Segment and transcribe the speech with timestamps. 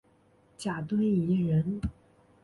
[0.57, 1.79] 贾敦颐人。